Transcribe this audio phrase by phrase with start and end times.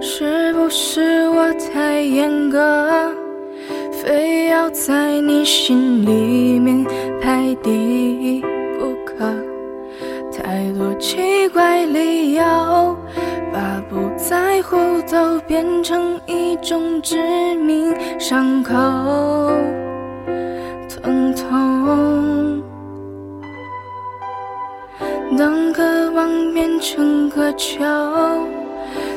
[0.00, 3.12] 是不是我太严格，
[3.92, 6.84] 非要在你心里面
[7.20, 8.40] 排第一
[8.78, 9.26] 不可。
[10.30, 12.42] 太多奇怪理由，
[13.52, 14.76] 把不在乎
[15.10, 18.74] 都变成一种致命伤口，
[20.88, 22.62] 疼痛。
[25.36, 27.84] 当渴望变成渴求。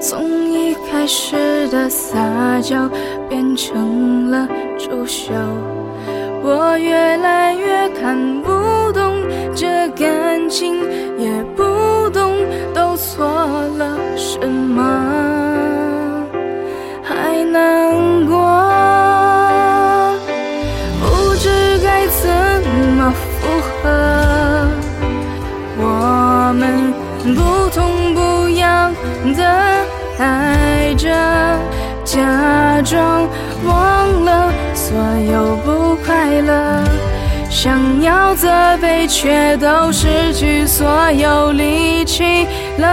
[0.00, 2.88] 从一开始的撒娇
[3.28, 5.32] 变成了作秀，
[6.42, 9.14] 我越来越看不懂
[9.54, 10.80] 这感情，
[11.18, 12.32] 也不懂
[12.72, 13.26] 都错
[13.76, 16.24] 了什么，
[17.02, 18.38] 还难过，
[21.00, 21.48] 不知
[21.82, 22.30] 该怎
[22.96, 23.48] 么复
[23.82, 24.68] 合，
[25.80, 26.94] 我们
[27.34, 27.57] 不
[32.88, 33.28] 装
[33.66, 34.96] 忘了所
[35.30, 36.82] 有不快乐，
[37.50, 38.48] 想要责
[38.80, 42.46] 备却都失去所有力气
[42.78, 42.86] 了，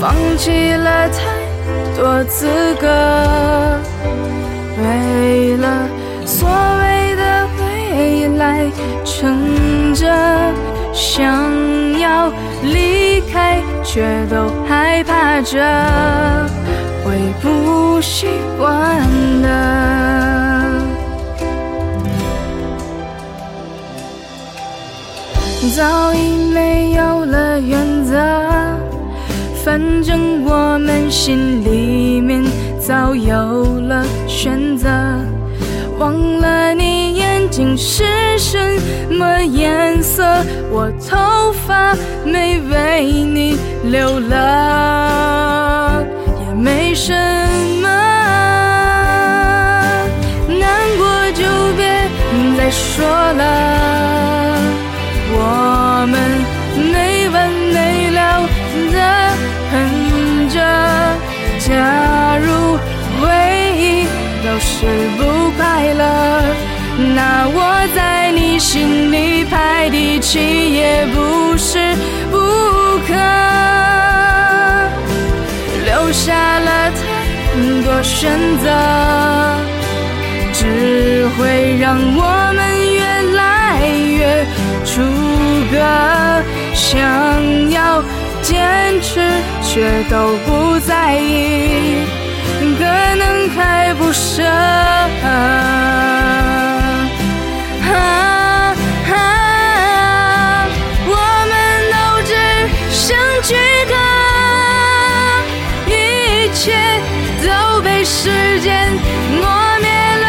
[0.00, 1.18] 放弃了太
[1.94, 2.46] 多资
[2.80, 2.86] 格，
[4.78, 5.86] 为了
[6.24, 8.64] 所谓的未来
[9.04, 10.10] 撑着，
[10.94, 11.28] 想
[11.98, 13.43] 要离开。
[13.84, 15.60] 却都害怕着
[17.04, 18.26] 会不习
[18.58, 19.06] 惯
[19.42, 19.48] 的，
[25.76, 26.18] 早已
[26.52, 28.14] 没有了原则。
[29.64, 32.42] 反正我们心里面
[32.78, 34.88] 早有了选择，
[35.98, 36.83] 忘了你
[37.54, 38.02] 眼睛是
[38.36, 38.58] 什
[39.10, 40.24] 么颜色，
[40.72, 41.94] 我头发
[42.24, 43.56] 没为你。
[43.84, 46.04] 留了
[46.40, 47.14] 也没什
[47.80, 47.88] 么，
[50.48, 50.66] 难
[50.98, 51.44] 过就
[51.76, 52.10] 别
[52.58, 54.60] 再说了。
[55.36, 56.12] 我们
[56.92, 58.42] 没完没了
[58.90, 58.96] 的
[59.70, 59.72] 恨
[60.48, 60.58] 着，
[61.60, 62.76] 假如
[63.20, 63.22] 回
[63.78, 64.08] 忆
[64.42, 64.74] 都是
[65.16, 65.22] 不
[65.56, 65.62] 快
[65.94, 66.02] 乐，
[67.14, 71.94] 那我在你心里排第七也不是
[72.30, 72.38] 不
[73.06, 73.12] 可。
[75.84, 77.02] 留下了太
[77.84, 78.66] 多选择，
[80.52, 82.58] 只会让我们
[82.94, 83.02] 越
[83.36, 84.46] 来越
[84.84, 85.02] 出
[85.70, 85.74] 格。
[86.74, 86.90] 想
[87.70, 88.02] 要
[88.42, 89.20] 坚持，
[89.62, 92.04] 却都不在意，
[92.78, 92.84] 可
[93.16, 94.42] 能还不舍。
[107.42, 108.92] 都被时间
[109.40, 109.46] 磨
[109.80, 109.88] 灭
[110.24, 110.26] 了，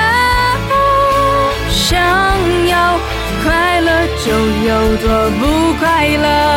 [1.70, 2.00] 想
[2.68, 3.00] 要
[3.44, 3.90] 快乐
[4.24, 4.32] 就
[4.68, 6.55] 有多不快乐。